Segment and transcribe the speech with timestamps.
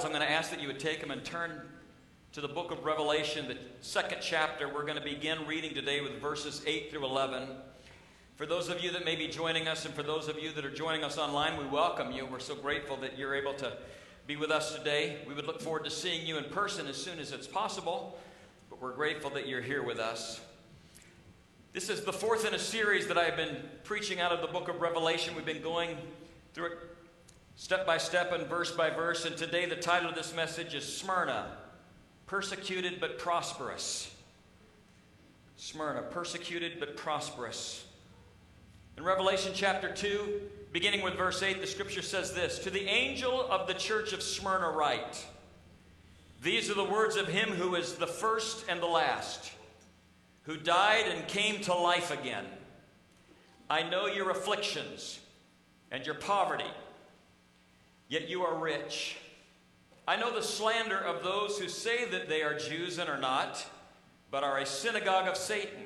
[0.00, 1.60] Bibles, I'm going to ask that you would take them and turn
[2.32, 4.66] to the book of Revelation, the second chapter.
[4.66, 7.48] We're going to begin reading today with verses 8 through 11.
[8.36, 10.64] For those of you that may be joining us, and for those of you that
[10.64, 12.24] are joining us online, we welcome you.
[12.24, 13.76] We're so grateful that you're able to
[14.26, 15.18] be with us today.
[15.28, 18.18] We would look forward to seeing you in person as soon as it's possible,
[18.70, 20.40] but we're grateful that you're here with us.
[21.74, 24.68] This is the fourth in a series that I've been preaching out of the book
[24.68, 25.34] of Revelation.
[25.34, 25.98] We've been going
[26.54, 26.78] through it
[27.60, 29.26] step by step and verse by verse.
[29.26, 31.58] And today, the title of this message is Smyrna
[32.26, 34.10] Persecuted but Prosperous.
[35.56, 37.84] Smyrna, persecuted but prosperous.
[38.96, 40.40] In Revelation chapter 2,
[40.72, 44.22] beginning with verse 8, the scripture says this To the angel of the church of
[44.22, 45.22] Smyrna, write,
[46.42, 49.52] These are the words of him who is the first and the last,
[50.44, 52.46] who died and came to life again.
[53.68, 55.20] I know your afflictions
[55.90, 56.64] and your poverty
[58.10, 59.16] yet you are rich.
[60.06, 63.64] I know the slander of those who say that they are Jews and are not,
[64.30, 65.84] but are a synagogue of Satan.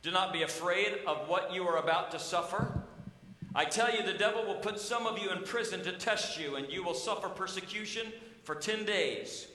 [0.00, 2.80] Do not be afraid of what you are about to suffer.
[3.54, 6.56] I tell you, the devil will put some of you in prison to test you,
[6.56, 8.12] and you will suffer persecution
[8.44, 9.48] for 10 days.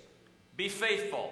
[0.57, 1.31] Be faithful,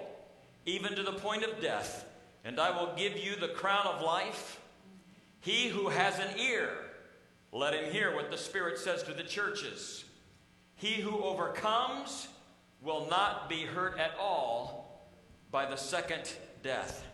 [0.64, 2.06] even to the point of death,
[2.44, 4.60] and I will give you the crown of life.
[5.40, 6.70] He who has an ear,
[7.52, 10.04] let him hear what the Spirit says to the churches.
[10.78, 12.28] He who overcomes
[12.80, 15.08] will not be hurt at all
[15.50, 17.04] by the second death.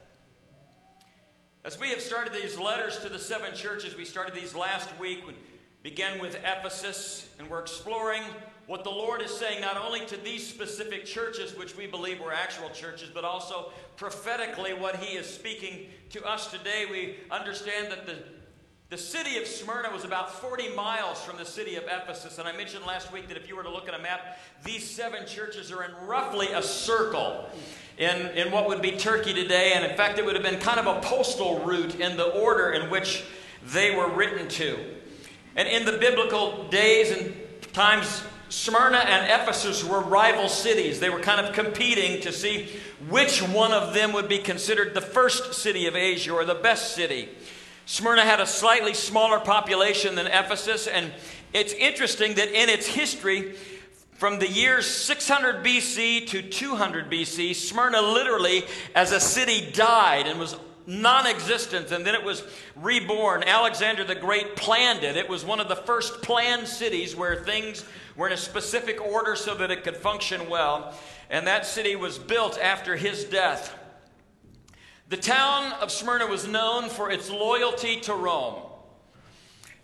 [1.65, 5.27] As we have started these letters to the seven churches, we started these last week.
[5.27, 5.35] We
[5.83, 8.23] began with Ephesus, and we're exploring
[8.67, 12.35] what the Lord is saying not only to these specific churches, which we believe were
[12.35, 16.85] actual churches, but also prophetically what He is speaking to us today.
[16.91, 18.19] We understand that the
[18.91, 22.39] the city of Smyrna was about 40 miles from the city of Ephesus.
[22.39, 24.89] And I mentioned last week that if you were to look at a map, these
[24.89, 27.49] seven churches are in roughly a circle
[27.97, 29.73] in, in what would be Turkey today.
[29.75, 32.73] And in fact, it would have been kind of a postal route in the order
[32.73, 33.25] in which
[33.65, 34.79] they were written to.
[35.57, 37.35] And in the biblical days and
[37.73, 41.01] times, Smyrna and Ephesus were rival cities.
[41.01, 42.69] They were kind of competing to see
[43.09, 46.95] which one of them would be considered the first city of Asia or the best
[46.95, 47.31] city.
[47.87, 51.13] Smyrna had a slightly smaller population than Ephesus, and
[51.53, 53.55] it's interesting that in its history,
[54.15, 58.65] from the years 600 BC to 200 BC, Smyrna literally,
[58.95, 60.57] as a city, died and was
[60.87, 62.43] non existent, and then it was
[62.77, 63.43] reborn.
[63.43, 65.17] Alexander the Great planned it.
[65.17, 67.85] It was one of the first planned cities where things
[68.17, 70.95] were in a specific order so that it could function well.
[71.31, 73.77] And that city was built after his death.
[75.09, 78.63] The town of Smyrna was known for its loyalty to Rome.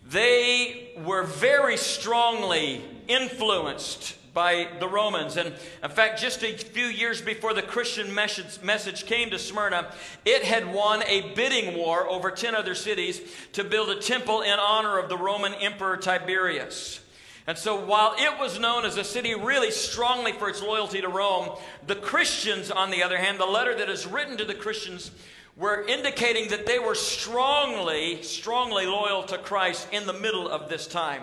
[0.09, 5.37] They were very strongly influenced by the Romans.
[5.37, 9.93] And in fact, just a few years before the Christian message, message, came to Smyrna,
[10.25, 13.21] it had won a bidding war over 10 other cities
[13.53, 17.01] to build a temple in honor of the Roman Emperor Tiberius.
[17.47, 21.09] And so, while it was known as a city really strongly for its loyalty to
[21.09, 21.57] Rome,
[21.87, 25.11] the Christians, on the other hand, the letter that is written to the Christians,
[25.57, 30.87] were indicating that they were strongly, strongly loyal to Christ in the middle of this
[30.87, 31.23] time.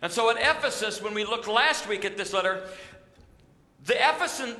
[0.00, 2.68] And so, at Ephesus, when we looked last week at this letter,
[3.84, 3.94] the,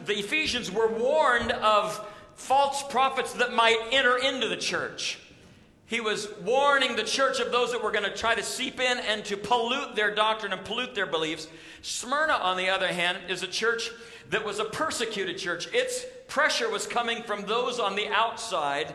[0.05, 5.19] the Ephesians were warned of false prophets that might enter into the church.
[5.93, 8.99] He was warning the church of those that were going to try to seep in
[9.01, 11.49] and to pollute their doctrine and pollute their beliefs.
[11.83, 13.91] Smyrna, on the other hand, is a church
[14.31, 15.69] that was a persecuted church.
[15.75, 18.95] Its pressure was coming from those on the outside,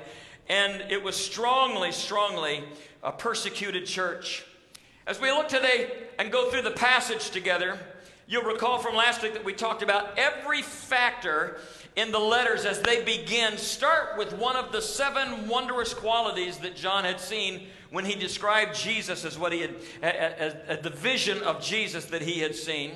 [0.49, 2.63] and it was strongly, strongly
[3.03, 4.43] a persecuted church.
[5.05, 7.77] As we look today and go through the passage together,
[8.25, 11.59] you'll recall from last week that we talked about every factor
[11.97, 16.75] in the letters as they begin start with one of the seven wondrous qualities that
[16.75, 21.41] John had seen when he described Jesus as what he had, as, as the vision
[21.41, 22.91] of Jesus that he had seen.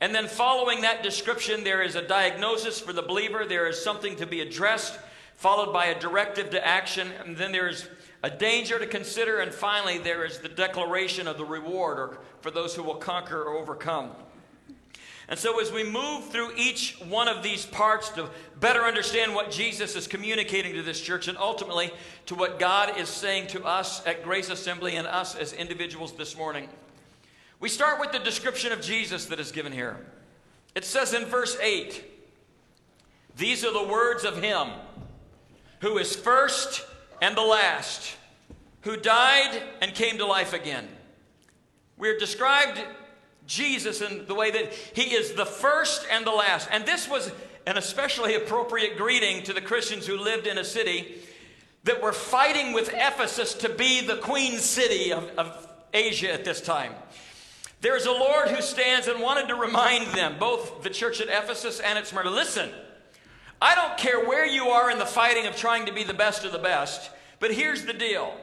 [0.00, 4.14] And then following that description, there is a diagnosis for the believer, there is something
[4.16, 4.96] to be addressed,
[5.34, 7.88] followed by a directive to action, and then there is
[8.22, 12.52] a danger to consider, and finally, there is the declaration of the reward or for
[12.52, 14.12] those who will conquer or overcome.
[15.28, 18.30] And so, as we move through each one of these parts to
[18.60, 21.90] better understand what Jesus is communicating to this church and ultimately
[22.26, 26.34] to what God is saying to us at Grace Assembly and us as individuals this
[26.34, 26.66] morning,
[27.60, 29.98] we start with the description of Jesus that is given here.
[30.74, 32.02] It says in verse 8,
[33.36, 34.68] These are the words of Him
[35.80, 36.86] who is first
[37.20, 38.16] and the last,
[38.82, 40.88] who died and came to life again.
[41.98, 42.80] We are described
[43.48, 46.68] Jesus in the way that he is the first and the last.
[46.70, 47.32] And this was
[47.66, 51.16] an especially appropriate greeting to the Christians who lived in a city
[51.84, 56.60] that were fighting with Ephesus to be the queen city of, of Asia at this
[56.60, 56.92] time.
[57.80, 61.80] There's a Lord who stands and wanted to remind them, both the church at Ephesus
[61.80, 62.70] and at Smyrna, listen,
[63.62, 66.44] I don't care where you are in the fighting of trying to be the best
[66.44, 67.10] of the best,
[67.40, 68.34] but here's the deal.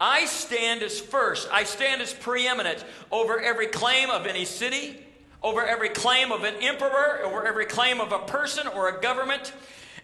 [0.00, 5.04] I stand as first, I stand as preeminent over every claim of any city,
[5.42, 9.52] over every claim of an emperor, over every claim of a person or a government.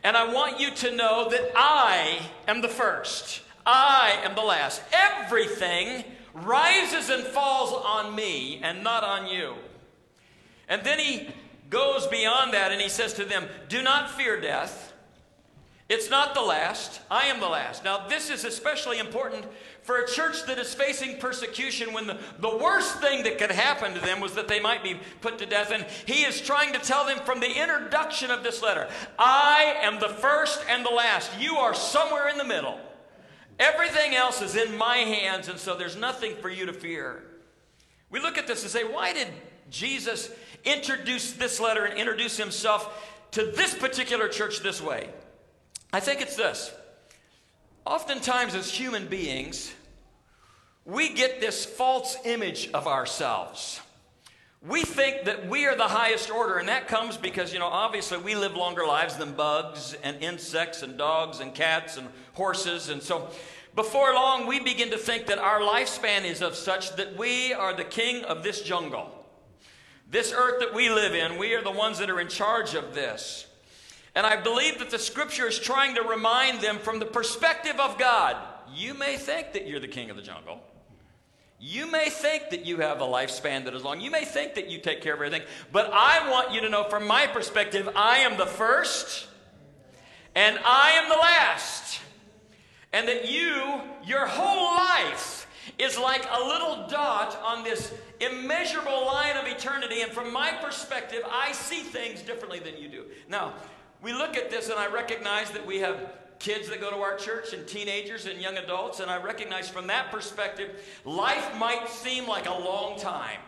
[0.03, 3.43] And I want you to know that I am the first.
[3.65, 4.83] I am the last.
[4.93, 6.05] Everything
[6.35, 9.55] rises and falls on me and not on you.
[10.69, 11.29] And then he
[11.71, 14.93] goes beyond that and he says to them, Do not fear death.
[15.89, 17.01] It's not the last.
[17.11, 17.85] I am the last.
[17.85, 19.45] Now, this is especially important
[19.85, 23.93] for a church that is facing persecution when the, the worst thing that could happen
[23.93, 25.71] to them was that they might be put to death.
[25.71, 28.89] And he is trying to tell them from the introduction of this letter
[29.19, 31.31] I am the first and the last.
[31.39, 32.81] You are somewhere in the middle.
[33.59, 37.23] Everything else is in my hands, and so there's nothing for you to fear.
[38.11, 39.29] We look at this and say, why did
[39.71, 40.31] Jesus
[40.65, 45.11] introduce this letter and introduce himself to this particular church this way?
[45.93, 46.73] I think it's this.
[47.87, 49.73] Oftentimes, as human beings,
[50.87, 53.81] we get this false image of ourselves.
[54.67, 58.17] We think that we are the highest order, and that comes because, you know, obviously
[58.17, 62.89] we live longer lives than bugs and insects and dogs and cats and horses.
[62.89, 63.29] And so
[63.75, 67.75] before long, we begin to think that our lifespan is of such that we are
[67.75, 69.11] the king of this jungle.
[70.11, 72.95] This earth that we live in, we are the ones that are in charge of
[72.95, 73.47] this.
[74.15, 77.99] And I believe that the scripture is trying to remind them from the perspective of
[77.99, 78.37] God.
[78.75, 80.61] You may think that you're the king of the jungle.
[81.59, 84.01] You may think that you have a lifespan that is long.
[84.01, 85.43] You may think that you take care of everything.
[85.73, 89.27] But I want you to know from my perspective, I am the first
[90.35, 92.01] and I am the last.
[92.93, 99.37] And that you, your whole life, is like a little dot on this immeasurable line
[99.37, 100.03] of eternity.
[100.03, 103.05] And from my perspective, I see things differently than you do.
[103.29, 103.55] Now,
[104.05, 107.17] we look at this and I recognize that we have kids that go to our
[107.17, 112.29] church and teenagers and young adults, and I recognize from that perspective, life might seem
[112.29, 113.41] like a long time.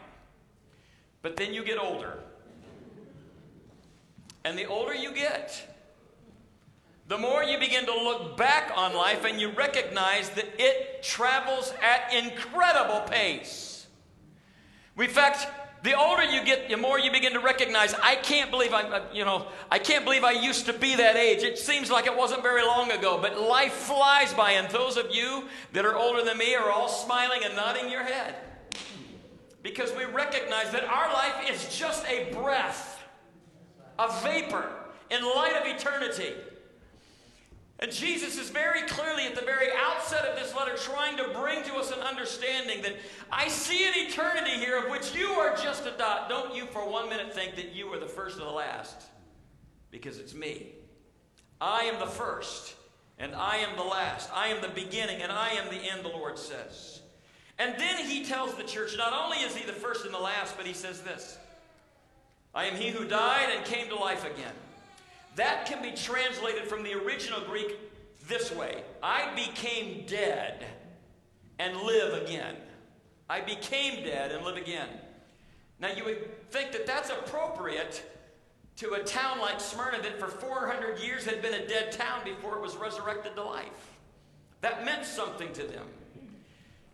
[1.20, 2.20] But then you get older.
[4.46, 5.76] And the older you get,
[7.06, 11.74] the more you begin to look back on life and you recognize that it travels
[11.82, 13.86] at incredible pace.
[14.96, 15.46] In fact,
[15.86, 19.24] the older you get, the more you begin to recognize, I can't believe uh, you
[19.24, 21.44] know, I can't believe I used to be that age.
[21.44, 25.14] It seems like it wasn't very long ago, but life flies by, and those of
[25.14, 25.44] you
[25.74, 28.34] that are older than me are all smiling and nodding your head.
[29.62, 33.00] Because we recognize that our life is just a breath,
[34.00, 34.68] a vapor
[35.10, 36.32] in light of eternity.
[37.78, 41.62] And Jesus is very clearly at the very outset of this letter trying to bring
[41.64, 42.94] to us an understanding that
[43.30, 46.30] I see an eternity here of which you are just a dot.
[46.30, 49.02] Don't you for one minute think that you are the first or the last,
[49.90, 50.72] because it's me.
[51.60, 52.76] I am the first,
[53.18, 54.30] and I am the last.
[54.34, 57.00] I am the beginning, and I am the end, the Lord says.
[57.58, 60.56] And then he tells the church not only is he the first and the last,
[60.56, 61.38] but he says this
[62.54, 64.54] I am he who died and came to life again.
[65.36, 67.78] That can be translated from the original Greek
[68.26, 70.64] this way I became dead
[71.58, 72.56] and live again.
[73.28, 74.88] I became dead and live again.
[75.78, 78.02] Now, you would think that that's appropriate
[78.76, 82.56] to a town like Smyrna that for 400 years had been a dead town before
[82.56, 83.96] it was resurrected to life.
[84.60, 85.86] That meant something to them.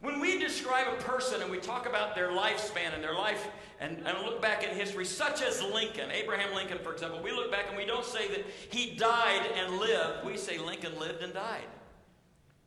[0.03, 3.47] When we describe a person and we talk about their lifespan and their life
[3.79, 7.53] and, and look back in history, such as Lincoln, Abraham Lincoln, for example, we look
[7.53, 10.27] back and we don't say that he died and lived.
[10.27, 11.69] We say Lincoln lived and died.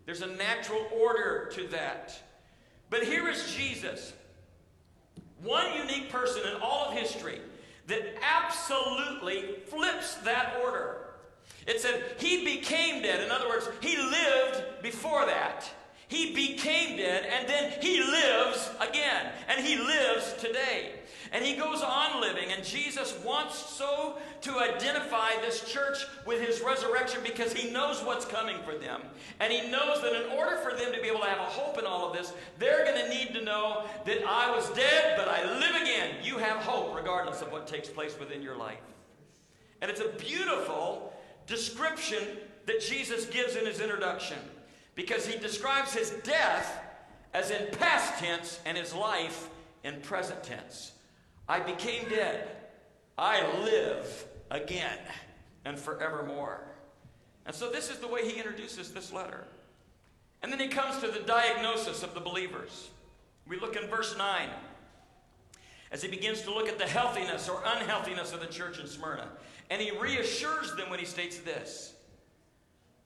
[0.06, 2.18] There's a natural order to that.
[2.90, 4.14] But here is Jesus,
[5.44, 7.42] one unique person in all of history
[7.88, 11.02] that absolutely flips that order.
[11.68, 13.22] It said he became dead.
[13.22, 15.70] In other words, he lived before that.
[16.08, 19.32] He became dead and then he lives again.
[19.48, 20.92] And he lives today.
[21.32, 22.52] And he goes on living.
[22.52, 28.26] And Jesus wants so to identify this church with his resurrection because he knows what's
[28.26, 29.02] coming for them.
[29.40, 31.80] And he knows that in order for them to be able to have a hope
[31.80, 35.28] in all of this, they're going to need to know that I was dead, but
[35.28, 36.16] I live again.
[36.24, 38.78] You have hope regardless of what takes place within your life.
[39.82, 41.14] And it's a beautiful
[41.48, 42.24] description
[42.66, 44.38] that Jesus gives in his introduction
[44.96, 46.82] because he describes his death
[47.34, 49.50] as in past tense and his life
[49.84, 50.94] in present tense.
[51.48, 52.48] I became dead.
[53.18, 54.98] I live again
[55.66, 56.62] and forevermore.
[57.46, 59.46] And so this is the way he introduces this letter.
[60.42, 62.90] And then he comes to the diagnosis of the believers.
[63.48, 64.50] We look in verse 9
[65.92, 69.28] as he begins to look at the healthiness or unhealthiness of the church in Smyrna.
[69.70, 71.95] And he reassures them when he states this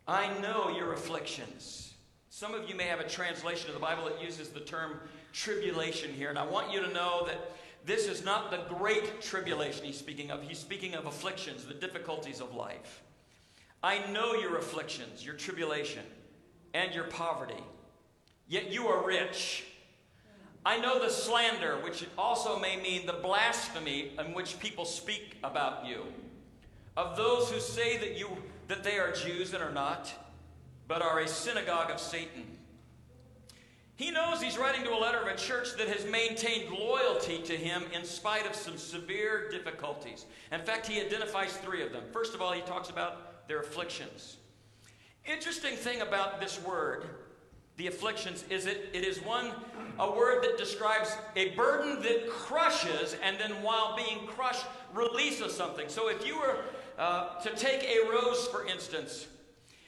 [0.09, 1.93] I know your afflictions.
[2.31, 4.99] Some of you may have a translation of the Bible that uses the term
[5.33, 6.29] tribulation here.
[6.31, 7.51] And I want you to know that
[7.85, 10.41] this is not the great tribulation he's speaking of.
[10.41, 13.03] He's speaking of afflictions, the difficulties of life.
[13.83, 16.03] I know your afflictions, your tribulation,
[16.73, 17.63] and your poverty,
[18.47, 19.65] yet you are rich.
[20.65, 25.85] I know the slander, which also may mean the blasphemy in which people speak about
[25.85, 26.01] you,
[26.97, 28.29] of those who say that you
[28.69, 30.13] that they are Jews and are not,
[30.87, 32.45] but are a synagogue of Satan.
[33.95, 37.57] He knows he's writing to a letter of a church that has maintained loyalty to
[37.57, 40.25] him in spite of some severe difficulties.
[40.53, 42.03] In fact, he identifies three of them.
[42.13, 44.37] First of all, he talks about their afflictions.
[45.25, 47.09] Interesting thing about this word,
[47.75, 49.51] the afflictions, is it, it is one,
[49.97, 55.89] a word that describes a burden that crushes and then while being crushed releases something.
[55.89, 56.59] So if you were
[56.99, 59.27] uh, to take a rose, for instance,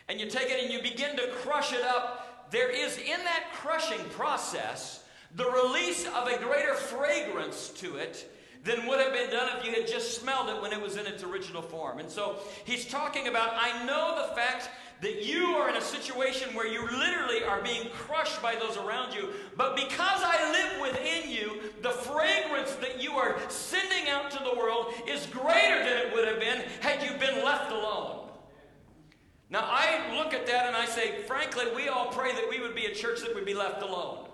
[0.08, 3.46] and you take it and you begin to crush it up, there is in that
[3.54, 5.04] crushing process
[5.36, 8.30] the release of a greater fragrance to it
[8.64, 11.06] than would have been done if you had just smelled it when it was in
[11.06, 12.00] its original form.
[12.00, 14.70] And so he's talking about, I know the fact
[15.02, 19.16] that you are in a situation where you literally are being crushed by those around
[19.16, 24.44] you, but because I live within you, the fragrance that you are sending out to
[24.44, 28.30] the world is greater than it would have been had you been left alone.
[29.50, 32.76] Now, I look at that and I say, frankly, we all pray that we would
[32.76, 34.28] be a church that would be left alone.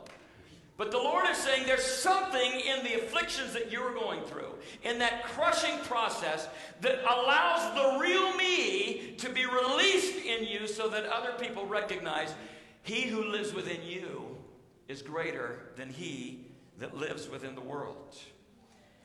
[0.78, 5.00] But the Lord is saying there's something in the afflictions that you're going through, in
[5.00, 6.48] that crushing process,
[6.82, 12.34] that allows the real me to be released in you so that other people recognize
[12.84, 14.38] he who lives within you
[14.88, 16.46] is greater than he
[16.78, 18.16] that lives within the world.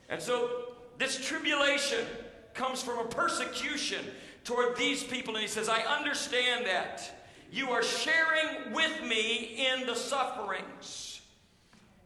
[0.09, 2.05] And so this tribulation
[2.53, 4.05] comes from a persecution
[4.43, 5.33] toward these people.
[5.33, 7.22] And he says, I understand that.
[7.53, 11.21] You are sharing with me in the sufferings.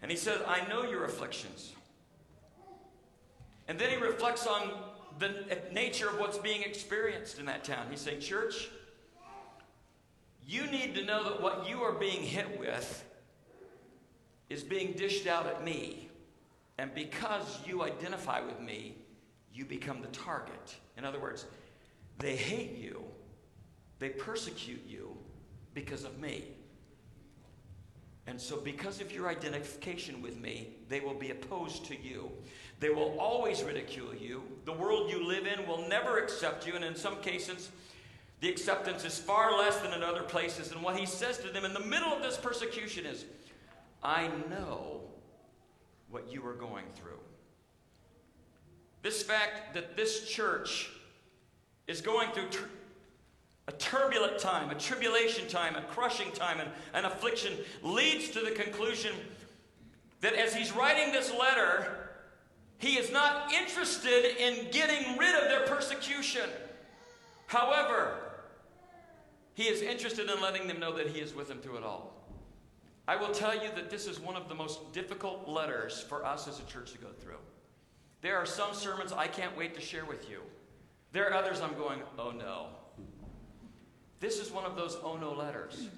[0.02, 1.72] And he says, I know your afflictions.
[3.70, 4.70] And then he reflects on
[5.20, 7.88] the nature of what's being experienced in that town.
[7.90, 8.68] He's saying, Church,
[10.46, 13.06] you need to know that what you are being hit with
[14.50, 16.10] is being dished out at me.
[16.78, 18.98] And because you identify with me,
[19.54, 20.76] you become the target.
[20.98, 21.46] In other words,
[22.20, 23.02] they hate you,
[24.00, 25.18] they persecute you
[25.78, 26.44] because of me.
[28.26, 32.32] And so, because of your identification with me, they will be opposed to you.
[32.80, 34.42] They will always ridicule you.
[34.66, 37.70] The world you live in will never accept you, and in some cases,
[38.40, 40.72] the acceptance is far less than in other places.
[40.72, 43.26] And what he says to them in the middle of this persecution is,
[44.02, 45.02] I know
[46.10, 47.20] what you are going through.
[49.04, 50.90] This fact that this church
[51.86, 52.50] is going through
[53.68, 58.52] a turbulent time, a tribulation time, a crushing time, and an affliction leads to the
[58.52, 59.14] conclusion
[60.22, 62.10] that as he's writing this letter,
[62.78, 66.50] he is not interested in getting rid of their persecution.
[67.48, 68.18] However,
[69.54, 72.14] he is interested in letting them know that he is with them through it all.
[73.08, 76.48] I will tell you that this is one of the most difficult letters for us
[76.48, 77.40] as a church to go through.
[78.22, 80.42] There are some sermons I can't wait to share with you.
[81.12, 82.68] There are others I'm going, oh no.
[84.20, 85.90] This is one of those oh no letters.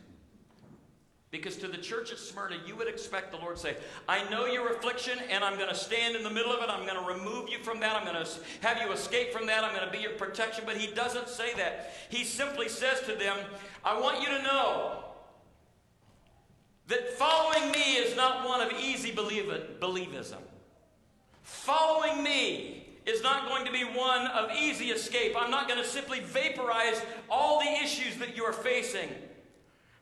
[1.32, 4.48] Because to the church at Smyrna, you would expect the Lord to say, I know
[4.48, 6.70] your affliction, and I'm going to stand in the middle of it.
[6.72, 7.96] I'm going to remove you from that.
[7.96, 9.64] I'm going to have you escape from that.
[9.64, 10.64] I'm going to be your protection.
[10.66, 11.94] But he doesn't say that.
[12.10, 13.38] He simply says to them,
[13.86, 15.04] I want you to know
[16.88, 20.40] that following me is not one of easy believism.
[21.44, 25.36] Following me is not going to be one of easy escape.
[25.38, 29.10] I'm not going to simply vaporize all the issues that you're facing.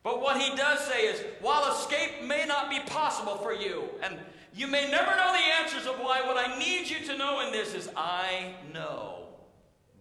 [0.04, 4.18] But what he does say is, while escape may not be possible for you, and
[4.54, 7.52] you may never know the answers of why, what I need you to know in
[7.52, 9.28] this is, I know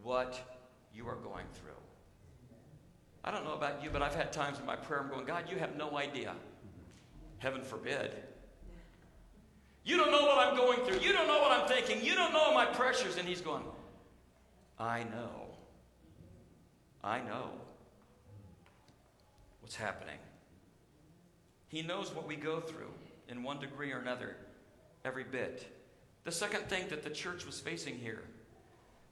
[0.02, 0.40] what
[0.94, 1.72] you are going through.
[3.24, 5.50] I don't know about you, but I've had times in my prayer I'm going, God,
[5.50, 6.34] you have no idea.
[7.38, 8.12] Heaven forbid.
[9.86, 10.98] You don't know what I'm going through.
[10.98, 12.04] You don't know what I'm thinking.
[12.04, 13.16] You don't know my pressures.
[13.16, 13.62] And he's going,
[14.80, 15.46] I know.
[17.04, 17.50] I know
[19.60, 20.18] what's happening.
[21.68, 22.92] He knows what we go through
[23.28, 24.36] in one degree or another
[25.04, 25.72] every bit.
[26.24, 28.24] The second thing that the church was facing here,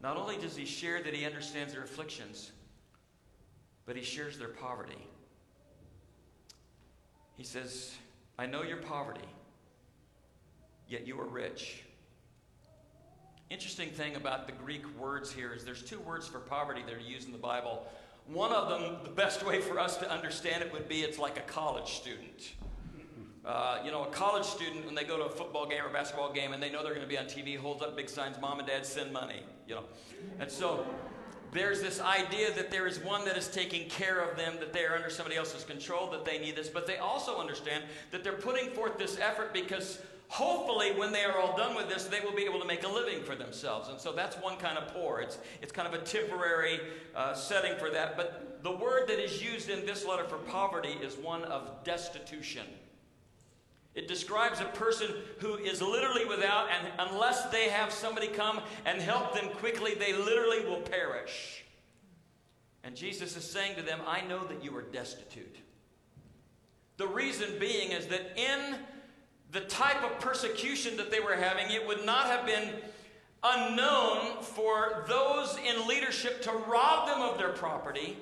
[0.03, 2.51] not only does he share that he understands their afflictions,
[3.87, 5.07] but he shares their poverty.
[7.37, 7.95] He says,
[8.39, 9.29] I know your poverty,
[10.95, 11.83] yet you are rich.
[13.51, 17.01] Interesting thing about the Greek words here is there's two words for poverty that are
[17.01, 17.85] used in the Bible.
[18.29, 21.37] One of them, the best way for us to understand it would be it's like
[21.37, 22.53] a college student.
[23.45, 26.33] Uh, you know, a college student, when they go to a football game or basketball
[26.33, 28.61] game and they know they're going to be on TV, holds up big signs, Mom
[28.61, 29.85] and Dad send money, you know.
[30.39, 30.87] And so
[31.51, 34.85] there's this idea that there is one that is taking care of them, that they
[34.85, 36.69] are under somebody else's control, that they need this.
[36.69, 37.83] But they also understand
[38.13, 39.99] that they're putting forth this effort because
[40.35, 42.89] hopefully when they are all done with this, they will be able to make a
[42.89, 43.89] living for themselves.
[43.89, 45.21] And so that's one kind of poor.
[45.21, 46.81] It's, it's kind of a temporary
[47.15, 48.17] uh, setting for that.
[48.17, 52.67] But the word that is used in this letter for poverty is one of destitution.
[53.95, 55.07] It describes a person
[55.39, 60.15] who is literally without, and unless they have somebody come and help them quickly, they
[60.15, 61.63] literally will perish.
[62.83, 65.59] And Jesus is saying to them, I know that you are destitute.
[66.97, 68.79] The reason being is that in
[69.55, 72.71] the type of persecution that they were having, it would not have been
[73.45, 78.17] unknown for those in leadership to rob them of their property,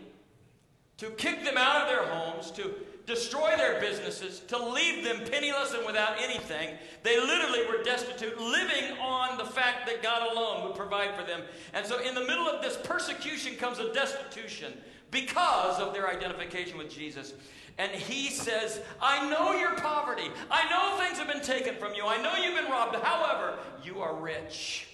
[0.99, 2.75] to kick them out of their homes, to
[3.07, 6.77] destroy their businesses, to leave them penniless and without anything.
[7.03, 11.41] They literally were destitute, living on the fact that God alone would provide for them.
[11.73, 14.75] And so, in the middle of this persecution comes a destitution
[15.11, 17.33] because of their identification with Jesus.
[17.79, 20.31] And he says, I know your poverty.
[20.51, 22.05] I know things have been taken from you.
[22.07, 22.97] I know you've been robbed.
[22.97, 24.89] However, you are rich.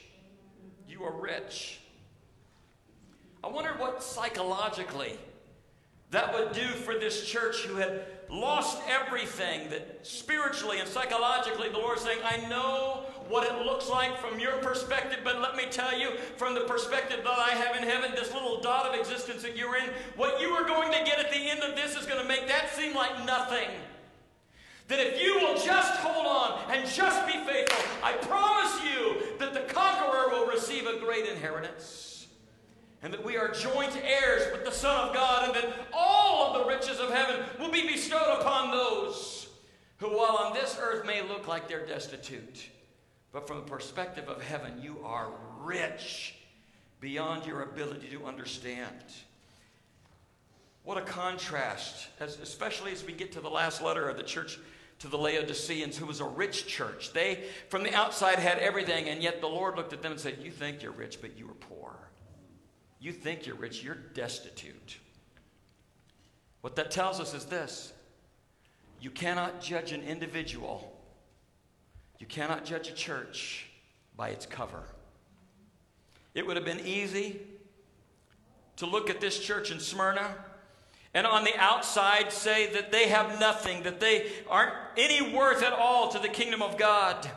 [0.89, 1.81] You are rich.
[3.43, 5.19] I wonder what psychologically
[6.11, 11.79] that would do for this church who had lost everything that spiritually and psychologically the
[11.79, 15.99] Lord saying, I know what it looks like from your perspective, but let me tell
[15.99, 19.57] you, from the perspective that I have in heaven, this little dot of existence that
[19.57, 22.21] you're in, what you are going to get at the end of this is going
[22.21, 23.69] to make that seem like nothing.
[24.89, 29.53] That if you will just hold on and just be faithful, I promise you that
[29.53, 32.09] the conqueror will receive a great inheritance
[33.03, 36.63] and that we are joint heirs with the Son of God, and that all of
[36.63, 39.49] the riches of heaven will be bestowed upon those
[39.99, 42.69] who, while on this earth, may look like they're destitute.
[43.33, 46.35] But from the perspective of heaven, you are rich
[47.01, 49.05] beyond your ability to understand.
[50.85, 54.59] What a contrast, as, especially as we get to the last letter of the church
[55.01, 57.13] to the Laodiceans, who was a rich church.
[57.13, 60.39] They, from the outside, had everything, and yet the Lord looked at them and said,
[60.43, 61.95] You think you're rich, but you are poor.
[62.99, 64.99] You think you're rich, you're destitute.
[66.63, 67.93] What that tells us is this
[69.01, 70.98] you cannot judge an individual,
[72.19, 73.67] you cannot judge a church
[74.17, 74.83] by its cover.
[76.35, 77.41] It would have been easy
[78.77, 80.35] to look at this church in Smyrna
[81.15, 85.73] and on the outside say that they have nothing, that they aren't any worth at
[85.73, 87.29] all to the kingdom of God.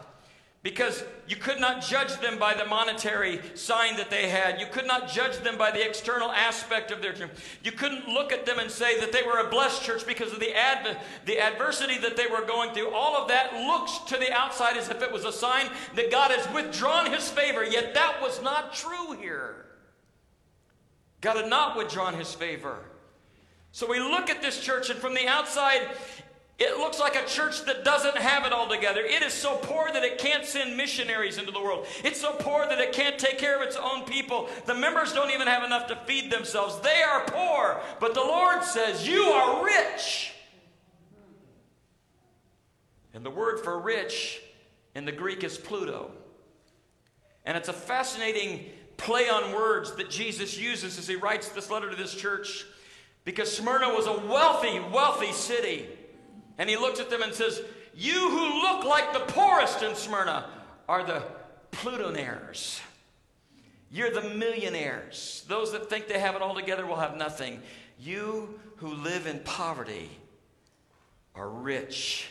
[0.63, 4.59] Because you could not judge them by the monetary sign that they had.
[4.59, 7.31] You could not judge them by the external aspect of their church.
[7.63, 10.39] You couldn't look at them and say that they were a blessed church because of
[10.39, 12.91] the, adv- the adversity that they were going through.
[12.91, 16.29] All of that looks to the outside as if it was a sign that God
[16.29, 19.65] has withdrawn his favor, yet that was not true here.
[21.21, 22.77] God had not withdrawn his favor.
[23.71, 25.87] So we look at this church, and from the outside,
[26.61, 29.01] it looks like a church that doesn't have it all together.
[29.01, 31.87] It is so poor that it can't send missionaries into the world.
[32.03, 34.47] It's so poor that it can't take care of its own people.
[34.67, 36.79] The members don't even have enough to feed themselves.
[36.81, 37.81] They are poor.
[37.99, 40.33] But the Lord says, You are rich.
[43.15, 44.39] And the word for rich
[44.93, 46.11] in the Greek is Pluto.
[47.43, 48.65] And it's a fascinating
[48.97, 52.67] play on words that Jesus uses as he writes this letter to this church
[53.25, 55.87] because Smyrna was a wealthy, wealthy city.
[56.57, 57.61] And he looks at them and says,
[57.95, 60.49] You who look like the poorest in Smyrna
[60.87, 61.23] are the
[61.71, 62.79] plutonaires.
[63.91, 65.43] You're the millionaires.
[65.47, 67.61] Those that think they have it all together will have nothing.
[67.99, 70.09] You who live in poverty
[71.35, 72.29] are rich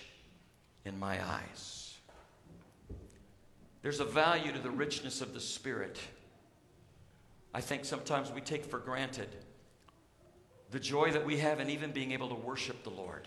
[0.84, 1.94] in my eyes.
[3.82, 5.98] There's a value to the richness of the Spirit.
[7.54, 9.28] I think sometimes we take for granted
[10.70, 13.26] the joy that we have in even being able to worship the Lord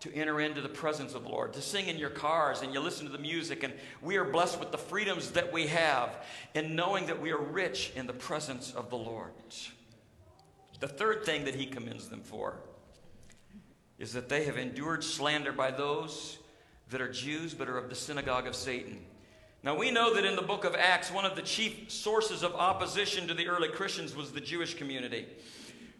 [0.00, 2.80] to enter into the presence of the Lord, to sing in your cars and you
[2.80, 3.62] listen to the music.
[3.62, 7.40] And we are blessed with the freedoms that we have in knowing that we are
[7.40, 9.32] rich in the presence of the Lord.
[10.80, 12.56] The third thing that he commends them for
[13.98, 16.38] is that they have endured slander by those
[16.88, 19.04] that are Jews but are of the synagogue of Satan.
[19.62, 22.54] Now, we know that in the book of Acts, one of the chief sources of
[22.54, 25.26] opposition to the early Christians was the Jewish community.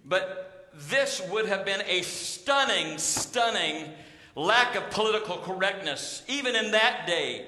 [0.06, 3.92] But this would have been a stunning, stunning
[4.34, 7.46] lack of political correctness, even in that day,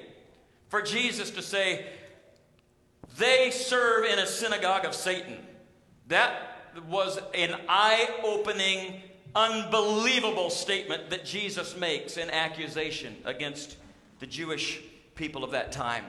[0.69, 1.85] for Jesus to say,
[3.17, 5.37] they serve in a synagogue of Satan.
[6.07, 6.33] That
[6.87, 9.01] was an eye opening,
[9.35, 13.77] unbelievable statement that Jesus makes in accusation against
[14.19, 14.81] the Jewish
[15.15, 16.05] people of that time.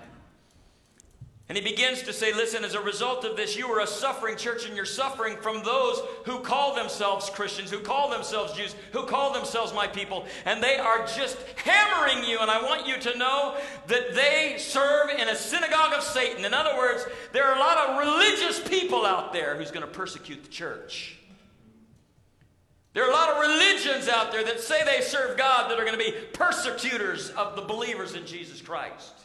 [1.46, 4.36] And he begins to say, Listen, as a result of this, you are a suffering
[4.36, 9.04] church, and you're suffering from those who call themselves Christians, who call themselves Jews, who
[9.04, 12.38] call themselves my people, and they are just hammering you.
[12.38, 16.46] And I want you to know that they serve in a synagogue of Satan.
[16.46, 17.04] In other words,
[17.34, 21.18] there are a lot of religious people out there who's going to persecute the church.
[22.94, 25.84] There are a lot of religions out there that say they serve God that are
[25.84, 29.23] going to be persecutors of the believers in Jesus Christ.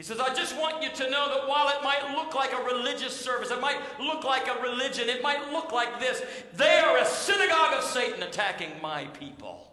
[0.00, 2.64] He says, I just want you to know that while it might look like a
[2.64, 6.22] religious service, it might look like a religion, it might look like this,
[6.54, 9.70] they are a synagogue of Satan attacking my people.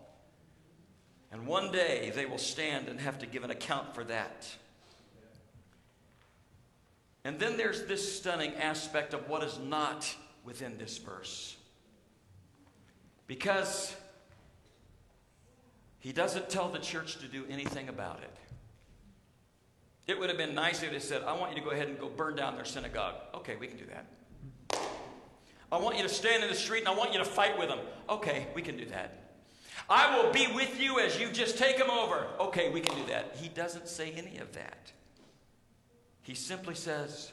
[1.31, 4.45] And one day they will stand and have to give an account for that.
[7.23, 10.13] And then there's this stunning aspect of what is not
[10.43, 11.55] within this verse.
[13.27, 13.95] Because
[15.99, 18.46] he doesn't tell the church to do anything about it.
[20.07, 21.99] It would have been nice if they said, I want you to go ahead and
[21.99, 23.15] go burn down their synagogue.
[23.35, 24.05] Okay, we can do that.
[25.69, 27.67] I want you to stand in the street and I want you to fight with
[27.67, 27.79] them.
[28.09, 29.27] Okay, we can do that.
[29.89, 32.25] I will be with you as you just take them over.
[32.39, 33.35] Okay, we can do that.
[33.35, 34.91] He doesn't say any of that.
[36.21, 37.31] He simply says,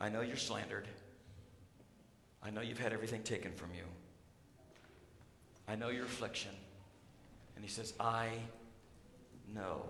[0.00, 0.86] I know you're slandered.
[2.42, 3.84] I know you've had everything taken from you.
[5.68, 6.52] I know your affliction.
[7.54, 8.30] And he says, I
[9.52, 9.84] know.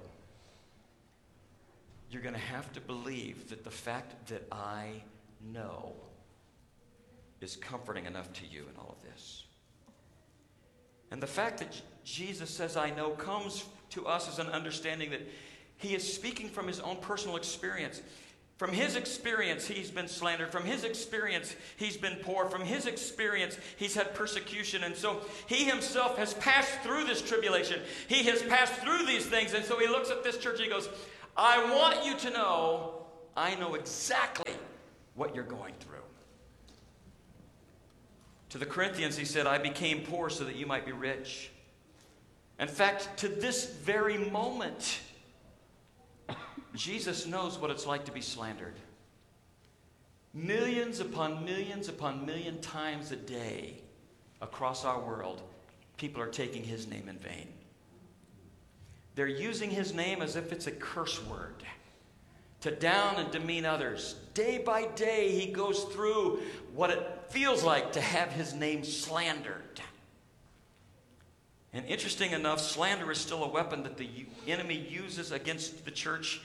[2.10, 5.02] You're going to have to believe that the fact that I
[5.52, 5.92] know
[7.40, 9.44] is comforting enough to you in all of this.
[11.10, 15.22] And the fact that Jesus says, I know, comes to us as an understanding that
[15.76, 18.02] he is speaking from his own personal experience.
[18.58, 20.52] From his experience, he's been slandered.
[20.52, 22.50] From his experience, he's been poor.
[22.50, 24.84] From his experience, he's had persecution.
[24.84, 27.80] And so he himself has passed through this tribulation.
[28.06, 29.54] He has passed through these things.
[29.54, 30.90] And so he looks at this church and he goes,
[31.36, 33.00] I want you to know
[33.36, 34.52] I know exactly
[35.14, 35.98] what you're going through.
[38.50, 41.50] To the Corinthians, he said, I became poor so that you might be rich.
[42.58, 45.00] In fact, to this very moment,
[46.74, 48.74] Jesus knows what it's like to be slandered.
[50.34, 53.80] Millions upon millions upon million times a day
[54.40, 55.42] across our world,
[55.96, 57.48] people are taking his name in vain.
[59.14, 61.62] They're using his name as if it's a curse word
[62.60, 64.16] to down and demean others.
[64.34, 66.40] Day by day, he goes through
[66.74, 69.80] what it feels like to have his name slandered.
[71.72, 74.08] And interesting enough, slander is still a weapon that the
[74.46, 76.40] enemy uses against the church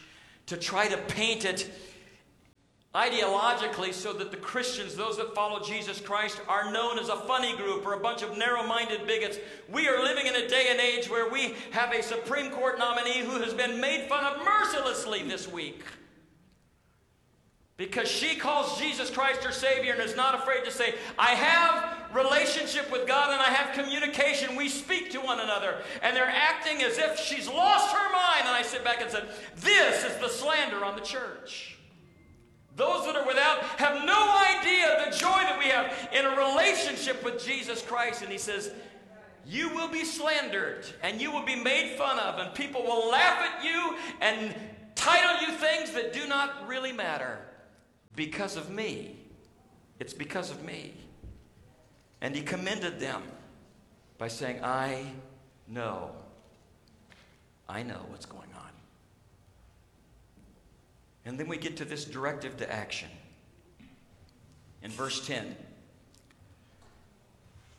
[0.46, 1.70] to try to paint it
[2.96, 7.56] ideologically so that the Christians, those that follow Jesus Christ, are known as a funny
[7.58, 9.38] group or a bunch of narrow minded bigots.
[9.70, 13.20] We are living in a day and age where we have a Supreme Court nominee
[13.20, 15.84] who has been made fun of mercilessly this week.
[17.78, 22.16] Because she calls Jesus Christ her Savior and is not afraid to say, I have
[22.16, 24.56] relationship with God and I have communication.
[24.56, 25.82] We speak to one another.
[26.02, 28.44] And they're acting as if she's lost her mind.
[28.46, 29.28] And I sit back and said,
[29.58, 31.75] This is the slander on the church.
[32.76, 37.24] Those that are without have no idea the joy that we have in a relationship
[37.24, 38.22] with Jesus Christ.
[38.22, 38.72] And he says,
[39.46, 43.40] You will be slandered and you will be made fun of, and people will laugh
[43.40, 44.54] at you and
[44.96, 47.40] title you things that do not really matter
[48.16, 49.16] because of me.
[50.00, 50.94] It's because of me.
[52.22, 53.24] And he commended them
[54.18, 55.06] by saying, I
[55.68, 56.12] know.
[57.68, 58.45] I know what's going on.
[61.26, 63.10] And then we get to this directive to action.
[64.84, 65.56] In verse 10,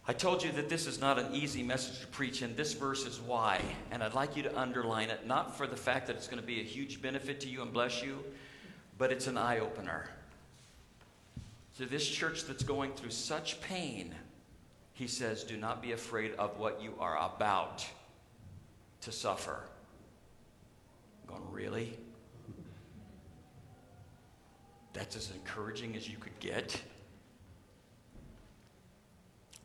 [0.08, 3.06] I told you that this is not an easy message to preach, and this verse
[3.06, 3.60] is why.
[3.90, 6.46] And I'd like you to underline it, not for the fact that it's going to
[6.46, 8.22] be a huge benefit to you and bless you,
[8.98, 10.08] but it's an eye opener.
[11.78, 14.14] To this church that's going through such pain,
[14.92, 17.84] he says, Do not be afraid of what you are about
[19.02, 19.60] to suffer.
[21.22, 21.98] I'm going, really?
[24.96, 26.80] That's as encouraging as you could get.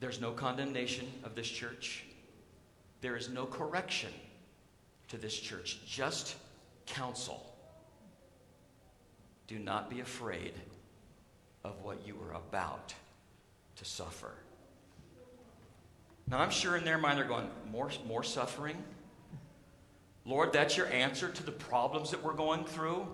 [0.02, 2.04] There's no condemnation of this church.
[3.00, 4.12] There is no correction
[5.08, 6.36] to this church, just
[6.86, 7.46] counsel.
[9.48, 10.54] do not be afraid
[11.64, 12.94] of what you are about
[13.78, 14.32] to suffer.
[16.28, 18.84] Now, I'm sure in their mind they're going, more, more suffering?
[20.26, 23.08] Lord, that's your answer to the problems that we're going through?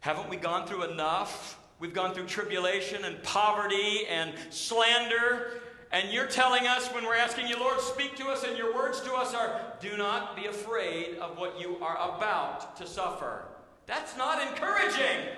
[0.00, 1.58] Haven't we gone through enough?
[1.78, 5.60] We've gone through tribulation and poverty and slander.
[5.92, 9.00] And you're telling us when we're asking you, Lord, speak to us, and your words
[9.02, 13.44] to us are, do not be afraid of what you are about to suffer.
[13.86, 15.28] That's not encouraging.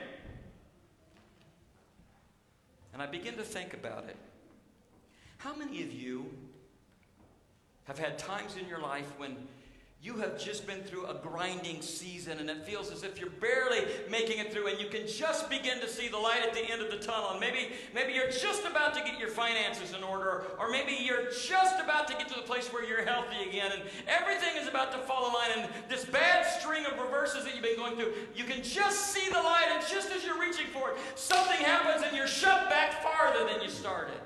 [2.92, 4.16] And I begin to think about it.
[5.36, 6.26] How many of you
[7.84, 9.36] have had times in your life when
[10.00, 13.80] you have just been through a grinding season and it feels as if you're barely
[14.08, 16.80] making it through and you can just begin to see the light at the end
[16.80, 17.30] of the tunnel.
[17.32, 21.32] And maybe, maybe you're just about to get your finances in order, or maybe you're
[21.32, 24.92] just about to get to the place where you're healthy again and everything is about
[24.92, 25.50] to fall in line.
[25.56, 29.28] And this bad string of reverses that you've been going through, you can just see
[29.28, 33.02] the light, and just as you're reaching for it, something happens and you're shoved back
[33.02, 34.20] farther than you started.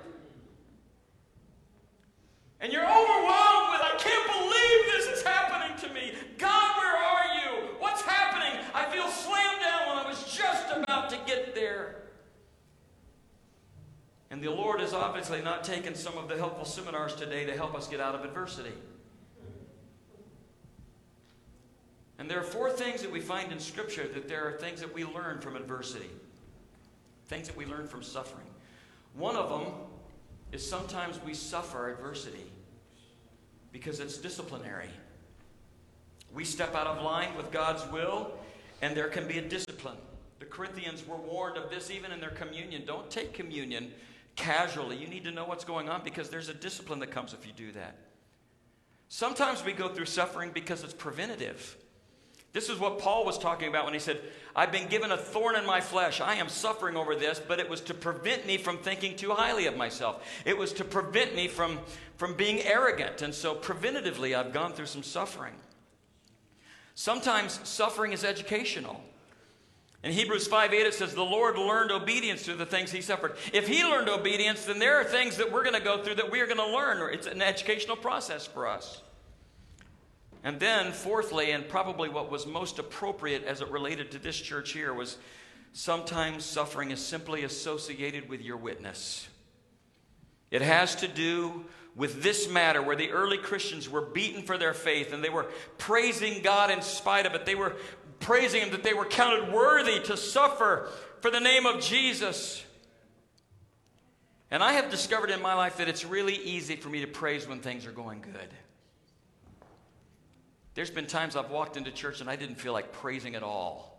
[2.63, 6.13] And you're overwhelmed with, I can't believe this is happening to me.
[6.39, 7.69] God, where are you?
[7.81, 8.57] What's happening?
[8.73, 11.97] I feel slammed down when I was just about to get there.
[14.31, 17.75] And the Lord has obviously not taken some of the helpful seminars today to help
[17.75, 18.73] us get out of adversity.
[22.17, 24.95] And there are four things that we find in Scripture that there are things that
[24.95, 26.11] we learn from adversity,
[27.27, 28.47] things that we learn from suffering.
[29.17, 29.75] One of them
[30.53, 32.52] is sometimes we suffer adversity
[33.73, 34.91] because it's disciplinary.
[36.35, 38.33] We step out of line with God's will,
[38.81, 39.97] and there can be a discipline.
[40.39, 42.85] The Corinthians were warned of this even in their communion.
[42.87, 43.93] Don't take communion
[44.37, 44.97] casually.
[44.97, 47.53] You need to know what's going on because there's a discipline that comes if you
[47.53, 47.97] do that.
[49.09, 51.77] Sometimes we go through suffering because it's preventative.
[52.53, 54.21] This is what Paul was talking about when he said,
[54.55, 56.21] I've been given a thorn in my flesh.
[56.21, 59.67] I am suffering over this, but it was to prevent me from thinking too highly
[59.67, 60.23] of myself.
[60.45, 61.79] It was to prevent me from,
[62.19, 63.23] from being arrogant.
[63.23, 65.55] And so, preventatively, I've gone through some suffering.
[66.95, 69.03] Sometimes suffering is educational.
[70.03, 73.37] In Hebrews 5 8, it says, The Lord learned obedience through the things he suffered.
[73.55, 76.31] If he learned obedience, then there are things that we're going to go through that
[76.31, 77.15] we are going to learn.
[77.15, 79.01] It's an educational process for us.
[80.45, 84.73] And then, fourthly, and probably what was most appropriate as it related to this church
[84.73, 85.19] here, was
[85.73, 89.29] sometimes suffering is simply associated with your witness.
[90.51, 94.75] It has to do with this matter where the early Christians were beaten for their
[94.75, 95.47] faith and they were
[95.79, 97.47] praising God in spite of it.
[97.47, 97.77] They were
[98.21, 100.89] praising Him that they were counted worthy to suffer
[101.21, 102.65] for the name of Jesus.
[104.51, 107.47] And I have discovered in my life that it's really easy for me to praise
[107.47, 108.49] when things are going good.
[110.75, 113.93] There's been times I've walked into church and I didn't feel like praising at all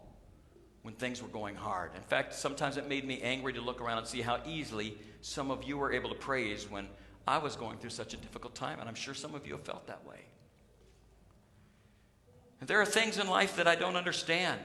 [0.81, 1.91] when things were going hard.
[1.95, 5.49] In fact, sometimes it made me angry to look around and see how easily some
[5.49, 6.87] of you were able to praise when
[7.25, 9.63] I was going through such a difficult time, and I'm sure some of you have
[9.63, 10.19] felt that way.
[12.59, 14.59] And there are things in life that I don't understand.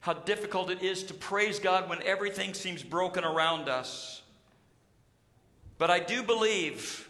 [0.00, 4.22] How difficult it is to praise God when everything seems broken around us.
[5.78, 7.07] But I do believe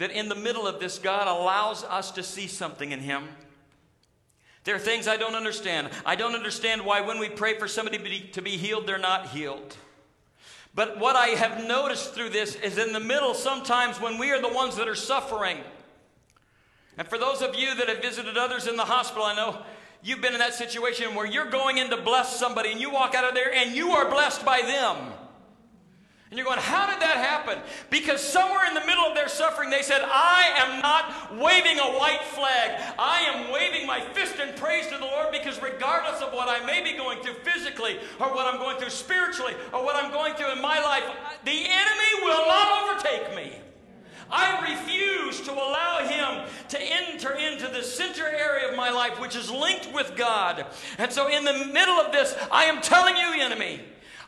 [0.00, 3.28] that in the middle of this, God allows us to see something in Him.
[4.64, 5.90] There are things I don't understand.
[6.06, 9.76] I don't understand why when we pray for somebody to be healed, they're not healed.
[10.74, 14.40] But what I have noticed through this is in the middle, sometimes when we are
[14.40, 15.58] the ones that are suffering.
[16.96, 19.58] And for those of you that have visited others in the hospital, I know
[20.02, 23.14] you've been in that situation where you're going in to bless somebody and you walk
[23.14, 25.12] out of there and you are blessed by them.
[26.30, 27.58] And you're going, how did that happen?
[27.90, 31.98] Because somewhere in the middle of their suffering, they said, I am not waving a
[31.98, 32.94] white flag.
[32.96, 36.64] I am waving my fist in praise to the Lord because regardless of what I
[36.64, 40.34] may be going through physically, or what I'm going through spiritually, or what I'm going
[40.34, 41.02] through in my life,
[41.44, 43.58] the enemy will not overtake me.
[44.30, 49.34] I refuse to allow him to enter into the center area of my life, which
[49.34, 50.66] is linked with God.
[50.98, 53.80] And so, in the middle of this, I am telling you, enemy,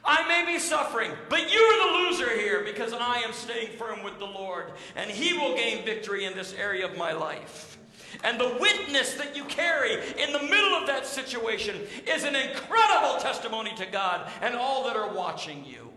[0.04, 4.18] I may be suffering, but you're the loser here because I am staying firm with
[4.18, 7.78] the Lord, and He will gain victory in this area of my life.
[8.24, 13.20] And the witness that you carry in the middle of that situation is an incredible
[13.20, 15.90] testimony to God and all that are watching you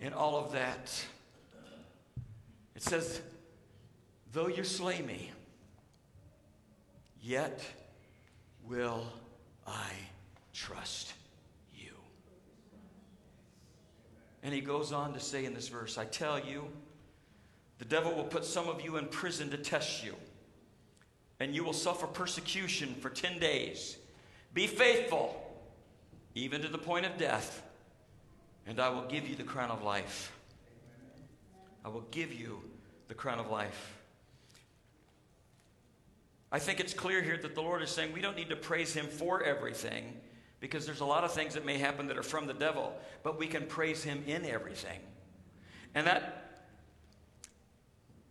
[0.00, 1.04] in all of that.
[2.74, 3.20] It says,
[4.32, 5.30] Though you slay me,
[7.20, 7.62] yet
[8.66, 9.06] will
[9.66, 9.90] I
[10.54, 11.12] trust
[14.42, 16.66] And he goes on to say in this verse, I tell you,
[17.78, 20.14] the devil will put some of you in prison to test you,
[21.40, 23.96] and you will suffer persecution for 10 days.
[24.54, 25.36] Be faithful,
[26.34, 27.62] even to the point of death,
[28.66, 30.32] and I will give you the crown of life.
[31.84, 32.62] I will give you
[33.08, 33.98] the crown of life.
[36.50, 38.92] I think it's clear here that the Lord is saying we don't need to praise
[38.92, 40.20] Him for everything
[40.62, 42.94] because there's a lot of things that may happen that are from the devil,
[43.24, 45.00] but we can praise Him in everything.
[45.92, 46.41] And that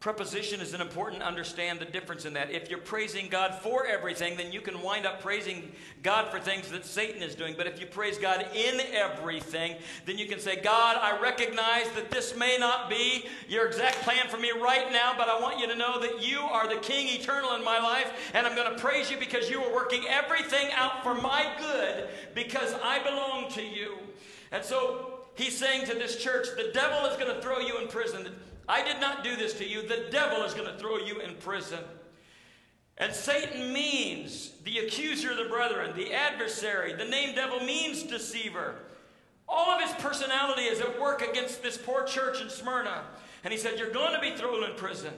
[0.02, 2.50] preposition is an important understand the difference in that.
[2.50, 6.70] If you're praising God for everything, then you can wind up praising God for things
[6.72, 7.54] that Satan is doing.
[7.56, 9.76] But if you praise God in everything,
[10.08, 14.28] then you can say, God, I recognize that this may not be your exact plan
[14.28, 17.08] for me right now, but I want you to know that you are the King
[17.08, 20.70] eternal in my life, and I'm going to praise you because you are working everything
[20.76, 24.00] out for my good because I belong to you.
[24.52, 27.88] And so he's saying to this church, the devil is going to throw you in
[27.88, 28.28] prison.
[28.72, 29.86] I did not do this to you.
[29.86, 31.84] The devil is going to throw you in prison.
[32.98, 36.94] And Satan means the accuser of the brethren, the adversary.
[36.94, 38.76] The name devil means deceiver.
[39.46, 43.04] All of his personality is at work against this poor church in Smyrna.
[43.44, 45.14] And he said, You're going to be thrown in prison.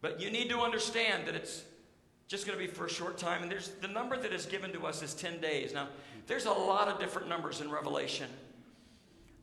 [0.00, 1.64] But you need to understand that it's
[2.26, 3.42] just going to be for a short time.
[3.42, 5.74] And there's the number that is given to us is 10 days.
[5.74, 5.88] Now,
[6.26, 8.30] there's a lot of different numbers in Revelation.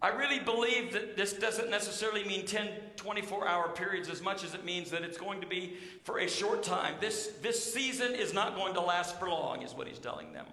[0.01, 4.53] I really believe that this doesn't necessarily mean 10, 24 hour periods as much as
[4.53, 6.95] it means that it's going to be for a short time.
[6.99, 10.45] This, this season is not going to last for long, is what he's telling them.